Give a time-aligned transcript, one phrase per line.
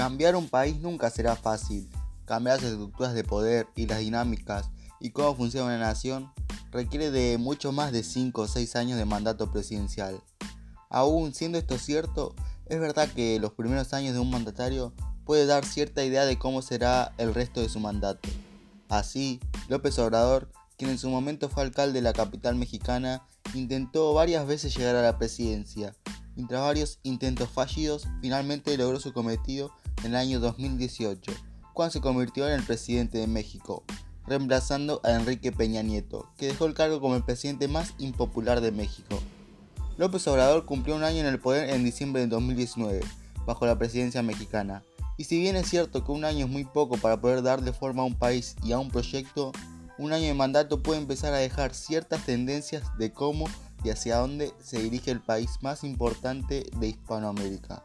[0.00, 1.86] Cambiar un país nunca será fácil.
[2.24, 6.32] Cambiar las estructuras de poder y las dinámicas y cómo funciona una nación
[6.70, 10.22] requiere de mucho más de 5 o 6 años de mandato presidencial.
[10.88, 12.34] Aún siendo esto cierto,
[12.64, 14.94] es verdad que los primeros años de un mandatario
[15.26, 18.26] puede dar cierta idea de cómo será el resto de su mandato.
[18.88, 19.38] Así,
[19.68, 24.74] López Obrador, quien en su momento fue alcalde de la capital mexicana, intentó varias veces
[24.74, 25.94] llegar a la presidencia,
[26.36, 31.32] y varios intentos fallidos, finalmente logró su cometido en el año 2018,
[31.72, 33.84] cuando se convirtió en el presidente de México,
[34.26, 38.72] reemplazando a Enrique Peña Nieto, que dejó el cargo como el presidente más impopular de
[38.72, 39.18] México.
[39.96, 43.00] López Obrador cumplió un año en el poder en diciembre de 2019,
[43.46, 44.82] bajo la presidencia mexicana,
[45.20, 48.02] y si bien es cierto que un año es muy poco para poder darle forma
[48.02, 49.52] a un país y a un proyecto,
[49.98, 53.44] un año de mandato puede empezar a dejar ciertas tendencias de cómo
[53.84, 57.84] y hacia dónde se dirige el país más importante de Hispanoamérica.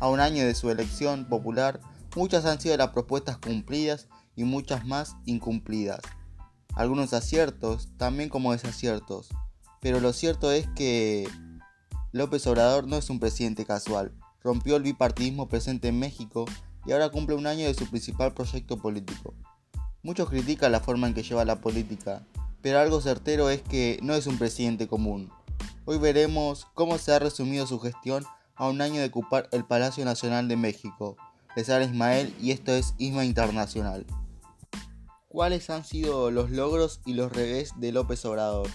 [0.00, 1.80] A un año de su elección popular,
[2.16, 6.00] muchas han sido las propuestas cumplidas y muchas más incumplidas.
[6.74, 9.28] Algunos aciertos, también como desaciertos.
[9.80, 11.28] Pero lo cierto es que
[12.12, 14.12] López Obrador no es un presidente casual.
[14.42, 16.44] Rompió el bipartidismo presente en México
[16.86, 19.34] y ahora cumple un año de su principal proyecto político.
[20.02, 22.26] Muchos critican la forma en que lleva la política,
[22.60, 25.30] pero algo certero es que no es un presidente común.
[25.86, 28.24] Hoy veremos cómo se ha resumido su gestión
[28.56, 31.16] a un año de ocupar el Palacio Nacional de México.
[31.56, 34.06] Les habla Ismael y esto es ISMA Internacional.
[35.28, 38.68] ¿Cuáles han sido los logros y los revés de López Obrador?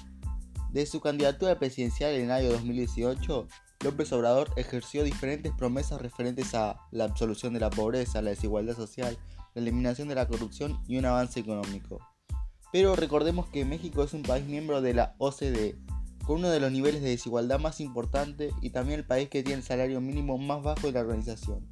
[0.72, 3.48] Desde su candidatura presidencial en el año 2018,
[3.84, 9.18] López Obrador ejerció diferentes promesas referentes a la absolución de la pobreza, la desigualdad social,
[9.56, 12.00] la eliminación de la corrupción y un avance económico.
[12.72, 15.78] Pero recordemos que México es un país miembro de la OCDE,
[16.30, 19.62] con uno de los niveles de desigualdad más importantes y también el país que tiene
[19.62, 21.68] el salario mínimo más bajo de la organización.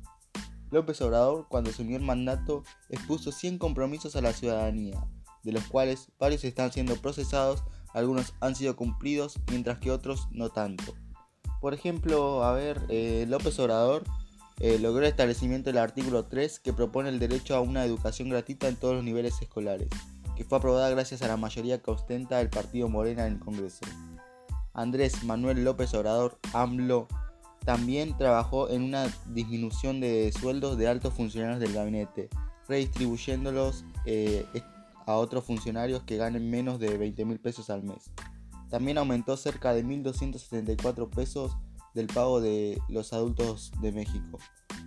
[0.72, 5.00] López Obrador, cuando asumió el mandato, expuso 100 compromisos a la ciudadanía,
[5.44, 10.50] de los cuales varios están siendo procesados, algunos han sido cumplidos, mientras que otros no
[10.50, 10.96] tanto.
[11.62, 14.06] Por ejemplo, a ver, eh, López Obrador
[14.60, 18.68] eh, logró el establecimiento del artículo 3 que propone el derecho a una educación gratuita
[18.68, 19.90] en todos los niveles escolares,
[20.36, 23.86] que fue aprobada gracias a la mayoría que ostenta el partido Morena en el Congreso.
[24.78, 27.08] Andrés Manuel López Obrador, AMLO,
[27.66, 32.30] también trabajó en una disminución de sueldos de altos funcionarios del gabinete,
[32.68, 34.46] redistribuyéndolos eh,
[35.08, 38.12] a otros funcionarios que ganen menos de 20 mil pesos al mes.
[38.70, 41.58] También aumentó cerca de 1.274 pesos
[41.96, 44.38] del pago de los adultos de México,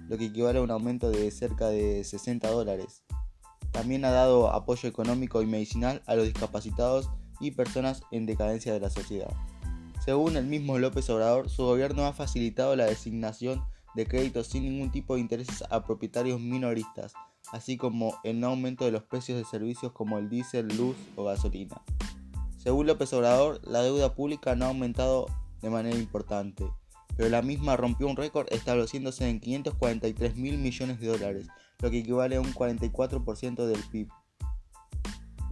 [0.08, 3.02] lo que equivale a un aumento de cerca de 60 dólares.
[3.72, 8.80] También ha dado apoyo económico y medicinal a los discapacitados y personas en decadencia de
[8.80, 9.34] la sociedad.
[10.00, 13.62] Según el mismo López Obrador, su gobierno ha facilitado la designación
[13.94, 17.12] de créditos sin ningún tipo de intereses a propietarios minoristas,
[17.52, 21.82] así como el aumento de los precios de servicios como el diésel, luz o gasolina.
[22.56, 25.26] Según López Obrador, la deuda pública no ha aumentado
[25.60, 26.64] de manera importante,
[27.16, 31.48] pero la misma rompió un récord estableciéndose en 543 mil millones de dólares,
[31.80, 34.08] lo que equivale a un 44% del PIB.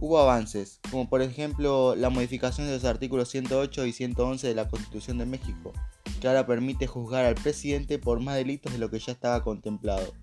[0.01, 4.69] Hubo avances, como por ejemplo la modificación de los artículos 108 y 111 de la
[4.69, 5.73] Constitución de México,
[6.21, 10.13] que ahora permite juzgar al presidente por más delitos de lo que ya estaba contemplado.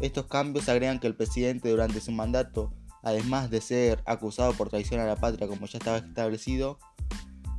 [0.00, 2.72] Estos cambios agregan que el presidente durante su mandato,
[3.04, 6.80] además de ser acusado por traición a la patria como ya estaba establecido,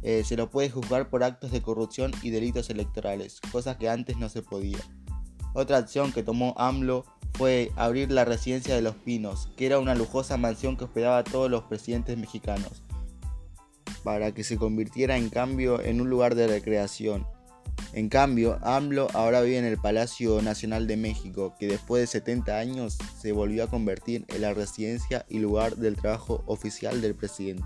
[0.01, 4.17] eh, se lo puede juzgar por actos de corrupción y delitos electorales, cosas que antes
[4.17, 4.79] no se podía.
[5.53, 9.96] Otra acción que tomó AMLO fue abrir la residencia de Los Pinos, que era una
[9.96, 12.84] lujosa mansión que hospedaba a todos los presidentes mexicanos,
[14.03, 17.25] para que se convirtiera en cambio en un lugar de recreación.
[17.94, 22.58] En cambio, AMLO ahora vive en el Palacio Nacional de México, que después de 70
[22.58, 27.66] años se volvió a convertir en la residencia y lugar del trabajo oficial del presidente.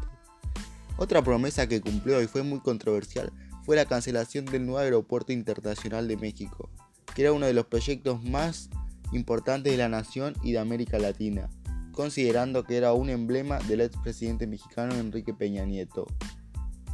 [0.98, 3.32] Otra promesa que cumplió y fue muy controversial
[3.66, 6.70] fue la cancelación del nuevo aeropuerto internacional de México,
[7.14, 8.70] que era uno de los proyectos más
[9.12, 11.50] importantes de la nación y de América Latina,
[11.92, 16.08] considerando que era un emblema del expresidente mexicano Enrique Peña Nieto.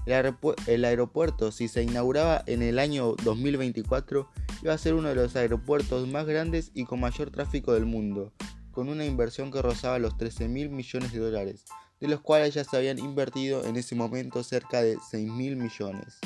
[0.06, 4.28] El, aeropuerto, si se inauguraba en el año 2024,
[4.64, 8.34] iba a ser uno de los aeropuertos más grandes y con mayor tráfico del mundo,
[8.72, 11.66] con una inversión que rozaba los 13 mil millones de dólares,
[12.00, 16.20] de los cuales ya se habían invertido en ese momento cerca de 6 mil millones.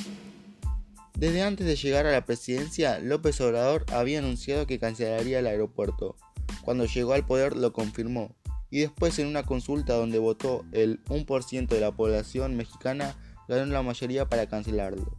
[1.17, 6.17] Desde antes de llegar a la presidencia, López Obrador había anunciado que cancelaría el aeropuerto.
[6.63, 8.35] Cuando llegó al poder lo confirmó,
[8.69, 13.15] y después en una consulta donde votó el 1% de la población mexicana,
[13.47, 15.17] ganó la mayoría para cancelarlo.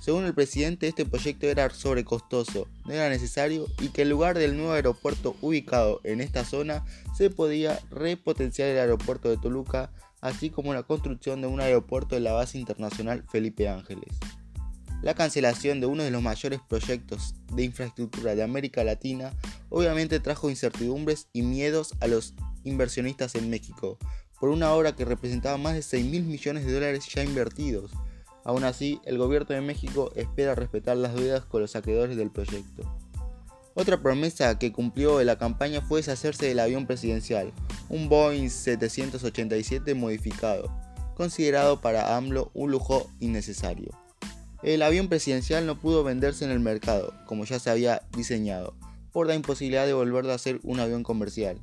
[0.00, 4.56] Según el presidente, este proyecto era sobrecostoso, no era necesario y que en lugar del
[4.56, 6.84] nuevo aeropuerto ubicado en esta zona
[7.16, 9.90] se podía repotenciar el aeropuerto de Toluca,
[10.20, 14.18] así como la construcción de un aeropuerto en la base internacional Felipe Ángeles.
[15.02, 19.32] La cancelación de uno de los mayores proyectos de infraestructura de América Latina
[19.68, 23.98] obviamente trajo incertidumbres y miedos a los inversionistas en México,
[24.38, 27.92] por una obra que representaba más de 6 mil millones de dólares ya invertidos,
[28.44, 32.82] Aún así, el gobierno de México espera respetar las deudas con los acreedores del proyecto.
[33.74, 37.52] Otra promesa que cumplió la campaña fue deshacerse del avión presidencial,
[37.88, 40.70] un Boeing 787 modificado,
[41.14, 43.90] considerado para AMLO un lujo innecesario.
[44.62, 48.74] El avión presidencial no pudo venderse en el mercado, como ya se había diseñado,
[49.10, 51.58] por la imposibilidad de volverlo a ser un avión comercial.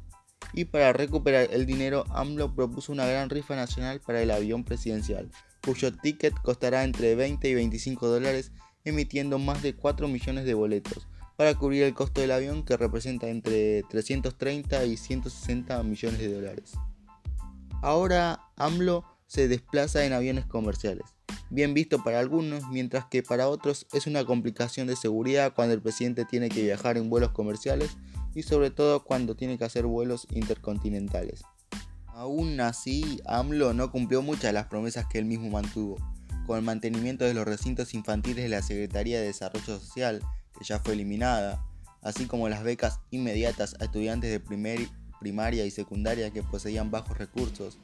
[0.53, 5.29] Y para recuperar el dinero, AMLO propuso una gran rifa nacional para el avión presidencial,
[5.63, 8.51] cuyo ticket costará entre 20 y 25 dólares,
[8.83, 13.29] emitiendo más de 4 millones de boletos, para cubrir el costo del avión que representa
[13.29, 16.73] entre 330 y 160 millones de dólares.
[17.83, 21.16] Ahora AMLO se desplaza en aviones comerciales,
[21.49, 25.81] bien visto para algunos, mientras que para otros es una complicación de seguridad cuando el
[25.81, 27.97] presidente tiene que viajar en vuelos comerciales
[28.35, 31.43] y sobre todo cuando tiene que hacer vuelos intercontinentales.
[32.07, 35.97] Aún así, AMLO no cumplió muchas de las promesas que él mismo mantuvo,
[36.45, 40.21] con el mantenimiento de los recintos infantiles de la Secretaría de Desarrollo Social,
[40.57, 41.63] que ya fue eliminada,
[42.01, 47.79] así como las becas inmediatas a estudiantes de primaria y secundaria que poseían bajos recursos.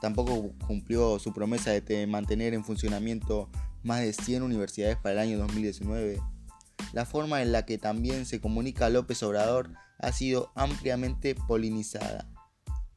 [0.00, 3.48] Tampoco cumplió su promesa de mantener en funcionamiento
[3.82, 6.20] más de 100 universidades para el año 2019.
[6.92, 12.28] La forma en la que también se comunica López Obrador ha sido ampliamente polinizada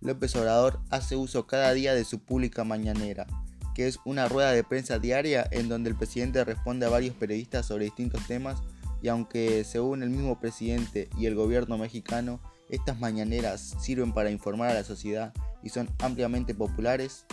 [0.01, 3.28] López Obrador hace uso cada día de su pública mañanera,
[3.75, 7.66] que es una rueda de prensa diaria en donde el presidente responde a varios periodistas
[7.66, 8.62] sobre distintos temas
[9.01, 14.69] y aunque según el mismo presidente y el gobierno mexicano, estas mañaneras sirven para informar
[14.69, 17.25] a la sociedad y son ampliamente populares,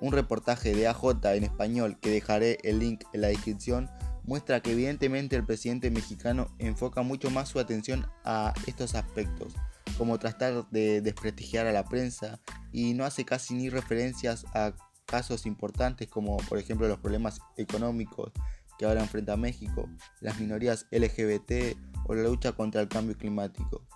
[0.00, 3.88] un reportaje de AJ en español que dejaré el link en la descripción
[4.24, 9.54] muestra que evidentemente el presidente mexicano enfoca mucho más su atención a estos aspectos
[9.98, 12.40] como tratar de desprestigiar a la prensa
[12.72, 14.72] y no hace casi ni referencias a
[15.06, 18.32] casos importantes como por ejemplo los problemas económicos
[18.78, 19.88] que ahora enfrenta México,
[20.20, 21.76] las minorías LGBT
[22.06, 23.86] o la lucha contra el cambio climático.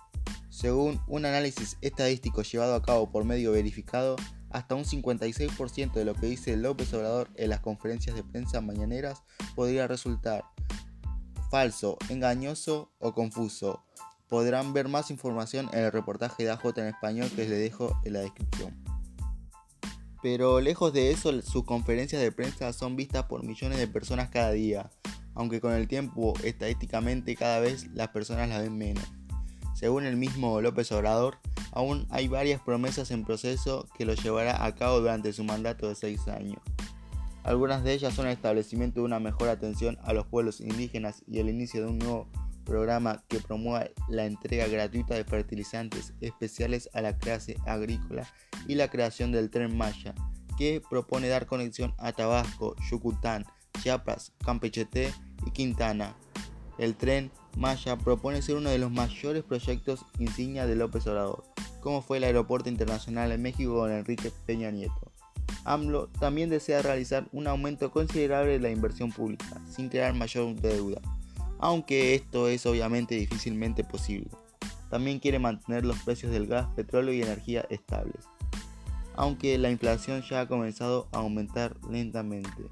[0.57, 4.15] Según un análisis estadístico llevado a cabo por medio verificado,
[4.49, 9.21] hasta un 56% de lo que dice López Obrador en las conferencias de prensa mañaneras
[9.55, 10.45] podría resultar
[11.51, 13.83] falso, engañoso o confuso,
[14.29, 18.13] Podrán ver más información en el reportaje de AJ en español que les dejo en
[18.13, 18.75] la descripción.
[20.23, 24.53] Pero lejos de eso, sus conferencias de prensa son vistas por millones de personas cada
[24.53, 24.89] día,
[25.35, 29.05] aunque con el tiempo estadísticamente cada vez las personas la ven menos.
[29.77, 31.37] Según el mismo López Obrador,
[31.71, 35.93] aún hay varias promesas en proceso que lo llevará a cabo durante su mandato de
[35.93, 36.57] seis años.
[37.43, 41.37] Algunas de ellas son el establecimiento de una mejor atención a los pueblos indígenas y
[41.37, 42.27] el inicio de un nuevo
[42.65, 48.27] programa que promueva la entrega gratuita de fertilizantes especiales a la clase agrícola
[48.67, 50.15] y la creación del tren Maya,
[50.57, 53.45] que propone dar conexión a Tabasco, Yucatán,
[53.79, 55.13] Chiapas, Campecheté
[55.45, 56.15] y Quintana.
[56.79, 61.43] El tren Maya propone ser uno de los mayores proyectos insignia de López Obrador,
[61.81, 65.11] como fue el Aeropuerto Internacional en México con Enrique Peña Nieto.
[65.65, 71.01] AMLO también desea realizar un aumento considerable de la inversión pública, sin crear mayor deuda
[71.59, 74.29] aunque esto es obviamente difícilmente posible.
[74.89, 78.25] También quiere mantener los precios del gas, petróleo y energía estables,
[79.15, 82.69] aunque la inflación ya ha comenzado a aumentar lentamente.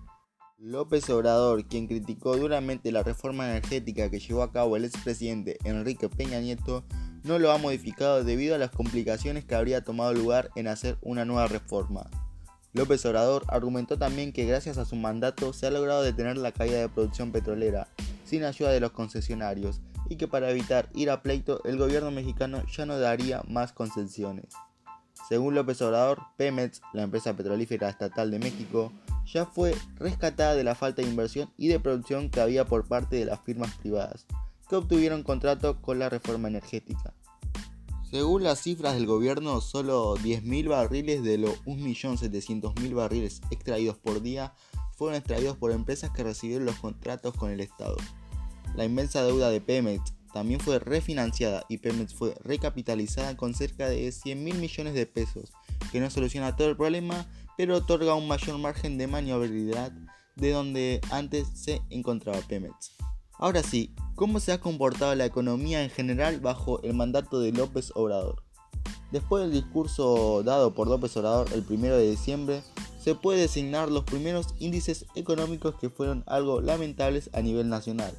[0.65, 6.10] López Obrador, quien criticó duramente la reforma energética que llevó a cabo el expresidente Enrique
[6.10, 6.84] Peña Nieto,
[7.22, 11.24] no lo ha modificado debido a las complicaciones que habría tomado lugar en hacer una
[11.24, 12.10] nueva reforma.
[12.74, 16.79] López Obrador argumentó también que gracias a su mandato se ha logrado detener la caída
[16.79, 17.88] de producción petrolera,
[18.24, 22.63] sin ayuda de los concesionarios y que para evitar ir a pleito el gobierno mexicano
[22.75, 24.48] ya no daría más concesiones.
[25.29, 28.91] Según López Obrador, Pemex, la empresa petrolífera estatal de México,
[29.25, 33.15] ya fue rescatada de la falta de inversión y de producción que había por parte
[33.17, 34.25] de las firmas privadas,
[34.70, 37.13] que obtuvieron contrato con la reforma energética.
[38.10, 44.53] Según las cifras del gobierno, solo 10.000 barriles de los 1.700.000 barriles extraídos por día
[44.96, 47.98] fueron extraídos por empresas que recibieron los contratos con el Estado.
[48.75, 54.12] La inmensa deuda de Pemex también fue refinanciada y Pemex fue recapitalizada con cerca de
[54.12, 55.51] 100 mil millones de pesos,
[55.91, 57.25] que no soluciona todo el problema,
[57.58, 59.92] pero otorga un mayor margen de maniobrabilidad
[60.36, 62.92] de donde antes se encontraba Pemex.
[63.38, 67.92] Ahora sí, ¿cómo se ha comportado la economía en general bajo el mandato de López
[67.96, 68.44] Obrador?
[69.12, 72.62] Después del discurso dado por López Obrador el 1 de diciembre,
[73.00, 78.14] se puede designar los primeros índices económicos que fueron algo lamentables a nivel nacional.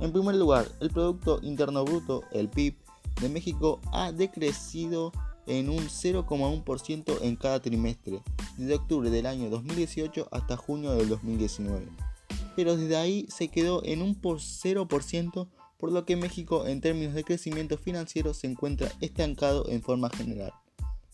[0.00, 2.76] En primer lugar, el Producto Interno Bruto, el PIB,
[3.20, 5.12] de México ha decrecido
[5.46, 8.22] en un 0,1% en cada trimestre,
[8.56, 11.86] desde octubre del año 2018 hasta junio del 2019.
[12.56, 17.24] Pero desde ahí se quedó en un 0%, por lo que México en términos de
[17.24, 20.52] crecimiento financiero se encuentra estancado en forma general.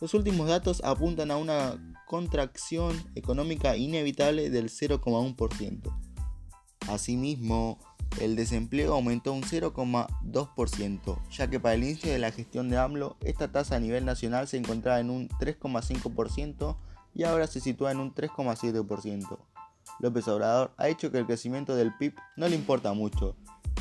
[0.00, 1.76] Los últimos datos apuntan a una
[2.07, 5.92] contracción económica inevitable del 0,1%.
[6.88, 7.78] Asimismo,
[8.21, 13.16] el desempleo aumentó un 0,2%, ya que para el inicio de la gestión de AMLO,
[13.21, 16.76] esta tasa a nivel nacional se encontraba en un 3,5%
[17.15, 19.38] y ahora se sitúa en un 3,7%.
[20.00, 23.37] López Obrador ha hecho que el crecimiento del PIB no le importa mucho,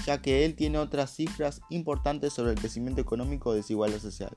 [0.05, 4.35] ya que él tiene otras cifras importantes sobre el crecimiento económico o desigualdad social.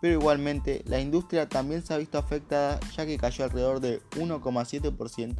[0.00, 5.36] Pero igualmente, la industria también se ha visto afectada ya que cayó alrededor de 1,7%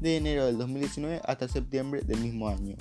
[0.00, 2.76] de enero del 2019 hasta septiembre del mismo año.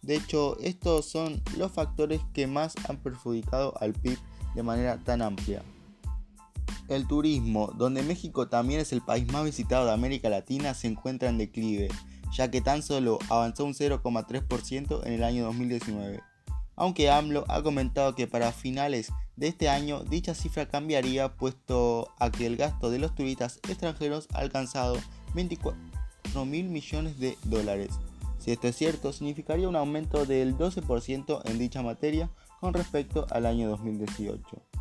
[0.00, 4.18] De hecho, estos son los factores que más han perjudicado al PIB
[4.56, 5.62] de manera tan amplia.
[6.92, 11.30] El turismo, donde México también es el país más visitado de América Latina, se encuentra
[11.30, 11.88] en declive,
[12.36, 16.20] ya que tan solo avanzó un 0,3% en el año 2019.
[16.76, 22.30] Aunque AMLO ha comentado que para finales de este año dicha cifra cambiaría puesto a
[22.30, 24.98] que el gasto de los turistas extranjeros ha alcanzado
[25.34, 27.98] 24 mil millones de dólares,
[28.42, 33.46] si esto es cierto, significaría un aumento del 12% en dicha materia con respecto al
[33.46, 34.71] año 2018.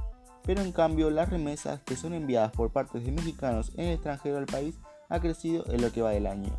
[0.44, 4.38] Pero en cambio, las remesas que son enviadas por partes de mexicanos en el extranjero
[4.38, 4.76] al país
[5.10, 6.52] ha crecido en lo que va del año.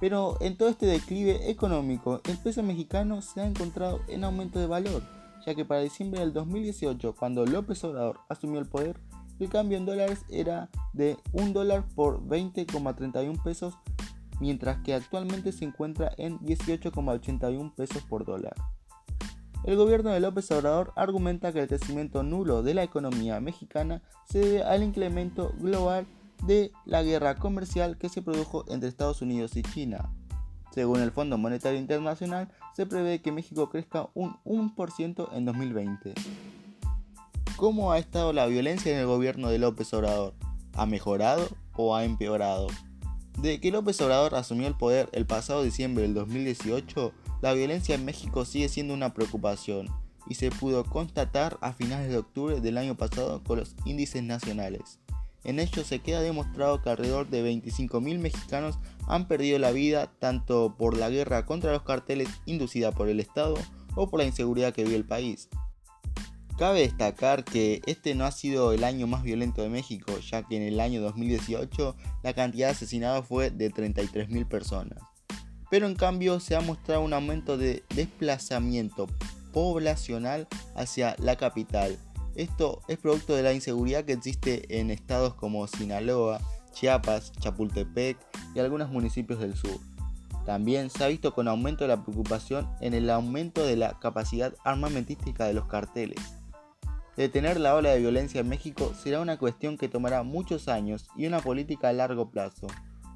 [0.00, 4.66] Pero en todo este declive económico, el peso mexicano se ha encontrado en aumento de
[4.66, 5.02] valor,
[5.46, 8.98] ya que para diciembre del 2018, cuando López Obrador asumió el poder,
[9.38, 13.74] el cambio en dólares era de 1 dólar por 20,31 pesos
[14.40, 18.54] mientras que actualmente se encuentra en 18,81 pesos por dólar.
[19.66, 24.38] El gobierno de López Obrador argumenta que el crecimiento nulo de la economía mexicana se
[24.38, 26.06] debe al incremento global
[26.46, 30.12] de la guerra comercial que se produjo entre Estados Unidos y China.
[30.70, 36.14] Según el Fondo Monetario Internacional, se prevé que México crezca un 1% en 2020.
[37.56, 40.34] ¿Cómo ha estado la violencia en el gobierno de López Obrador?
[40.74, 41.44] ¿Ha mejorado
[41.74, 42.68] o ha empeorado?
[43.40, 47.12] De que López Obrador asumió el poder el pasado diciembre del 2018,
[47.42, 49.88] la violencia en México sigue siendo una preocupación
[50.28, 54.98] y se pudo constatar a finales de octubre del año pasado con los índices nacionales.
[55.44, 60.74] En ellos se queda demostrado que alrededor de 25.000 mexicanos han perdido la vida tanto
[60.76, 63.54] por la guerra contra los carteles inducida por el Estado
[63.94, 65.48] o por la inseguridad que vive el país.
[66.58, 70.56] Cabe destacar que este no ha sido el año más violento de México, ya que
[70.56, 74.98] en el año 2018 la cantidad de asesinados fue de 33.000 personas.
[75.70, 79.06] Pero en cambio se ha mostrado un aumento de desplazamiento
[79.52, 81.98] poblacional hacia la capital.
[82.34, 86.40] Esto es producto de la inseguridad que existe en estados como Sinaloa,
[86.72, 88.18] Chiapas, Chapultepec
[88.54, 89.80] y algunos municipios del sur.
[90.44, 94.54] También se ha visto con aumento de la preocupación en el aumento de la capacidad
[94.64, 96.20] armamentística de los carteles.
[97.16, 101.26] Detener la ola de violencia en México será una cuestión que tomará muchos años y
[101.26, 102.66] una política a largo plazo.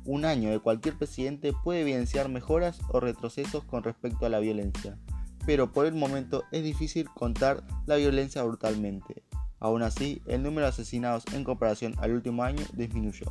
[0.04, 4.98] Un año de cualquier presidente puede evidenciar mejoras o retrocesos con respecto a la violencia,
[5.46, 9.24] pero por el momento es difícil contar la violencia brutalmente.
[9.58, 13.26] Aún así, el número de asesinados en comparación al último año disminuyó.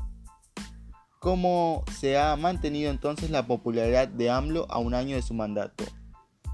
[1.19, 5.83] ¿Cómo se ha mantenido entonces la popularidad de AMLO a un año de su mandato?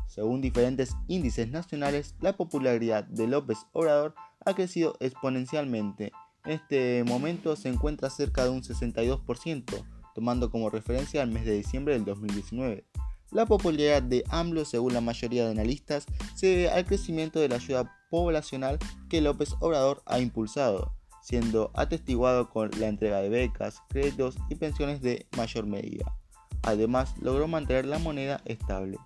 [0.08, 6.14] Según diferentes índices nacionales, la popularidad de López Obrador ha crecido exponencialmente.
[6.46, 11.52] En este momento se encuentra cerca de un 62%, tomando como referencia el mes de
[11.52, 12.86] diciembre del 2019.
[13.32, 16.06] La popularidad de AMLO, según la mayoría de analistas,
[16.36, 18.80] se debe al crecimiento de la ayuda poblacional
[19.10, 25.02] que López Obrador ha impulsado, siendo atestiguado con la entrega de becas, créditos y pensiones
[25.02, 26.16] de mayor medida.
[26.64, 28.98] Además, logró mantener la moneda estable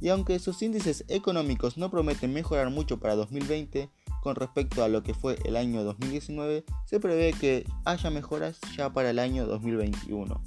[0.00, 3.90] y aunque sus índices económicos no prometen mejorar mucho para 2020
[4.22, 8.92] con respecto a lo que fue el año 2019, se prevé que haya mejoras ya
[8.92, 10.42] para el año 2021.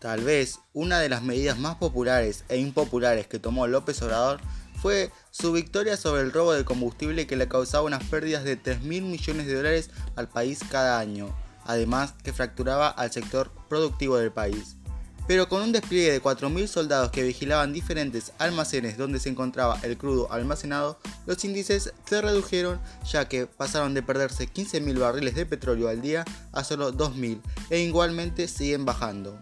[0.00, 4.40] Tal vez una de las medidas más populares e impopulares que tomó López Obrador
[4.82, 8.82] fue su victoria sobre el robo de combustible que le causaba unas pérdidas de 3
[8.82, 14.30] mil millones de dólares al país cada año, además que fracturaba al sector productivo del
[14.30, 14.76] país.
[15.26, 19.96] Pero con un despliegue de 4.000 soldados que vigilaban diferentes almacenes donde se encontraba el
[19.96, 25.88] crudo almacenado, los índices se redujeron ya que pasaron de perderse 15.000 barriles de petróleo
[25.88, 27.40] al día a solo 2.000
[27.70, 29.38] e igualmente siguen bajando.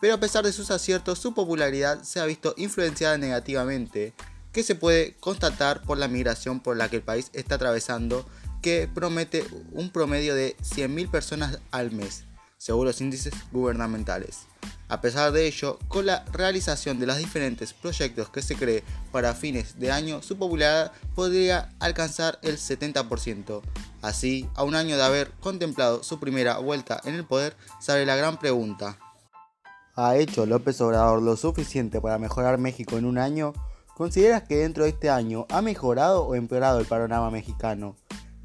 [0.00, 4.12] Pero a pesar de sus aciertos, su popularidad se ha visto influenciada negativamente,
[4.52, 8.26] que se puede constatar por la migración por la que el país está atravesando,
[8.62, 12.24] que promete un promedio de 100.000 personas al mes,
[12.58, 14.46] según los índices gubernamentales.
[14.88, 19.34] A pesar de ello, con la realización de los diferentes proyectos que se cree para
[19.34, 23.62] fines de año, su popularidad podría alcanzar el 70%.
[24.02, 28.16] Así, a un año de haber contemplado su primera vuelta en el poder, sale la
[28.16, 28.98] gran pregunta.
[29.96, 33.52] ¿Ha hecho López Obrador lo suficiente para mejorar México en un año?
[33.96, 37.96] ¿Consideras que dentro de este año ha mejorado o empeorado el panorama mexicano?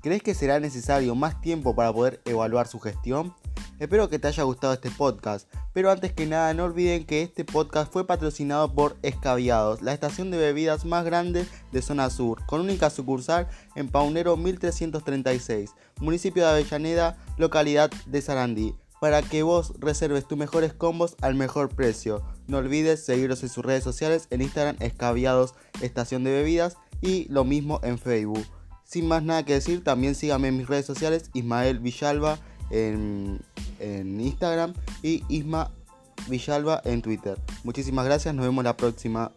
[0.02, 3.34] ¿Crees que será necesario más tiempo para poder evaluar su gestión?
[3.78, 7.46] Espero que te haya gustado este podcast, pero antes que nada no olviden que este
[7.46, 12.62] podcast fue patrocinado por Escaviados, la estación de bebidas más grande de zona sur, con
[12.62, 20.28] única sucursal en Paunero 1336, municipio de Avellaneda, localidad de Sarandí, para que vos reserves
[20.28, 22.22] tus mejores combos al mejor precio.
[22.48, 27.46] No olvides seguirlos en sus redes sociales, en Instagram Escaviados Estación de Bebidas y lo
[27.46, 28.46] mismo en Facebook.
[28.84, 33.40] Sin más nada que decir, también síganme en mis redes sociales, Ismael Villalba en,
[33.80, 35.72] Instagram y Isma
[36.28, 37.38] Villalba en Twitter.
[37.64, 39.32] Muchísimas gracias, nos vemos la próxima.